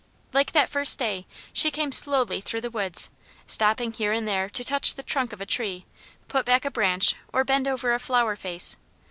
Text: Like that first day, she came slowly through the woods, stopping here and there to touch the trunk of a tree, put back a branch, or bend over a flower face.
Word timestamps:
Like 0.33 0.53
that 0.53 0.67
first 0.67 0.97
day, 0.97 1.25
she 1.53 1.69
came 1.69 1.91
slowly 1.91 2.41
through 2.41 2.61
the 2.61 2.71
woods, 2.71 3.11
stopping 3.45 3.91
here 3.93 4.11
and 4.11 4.27
there 4.27 4.49
to 4.49 4.63
touch 4.63 4.95
the 4.95 5.03
trunk 5.03 5.31
of 5.31 5.39
a 5.41 5.45
tree, 5.45 5.85
put 6.27 6.43
back 6.43 6.65
a 6.65 6.71
branch, 6.71 7.13
or 7.31 7.43
bend 7.43 7.67
over 7.67 7.93
a 7.93 7.99
flower 7.99 8.35
face. 8.35 8.77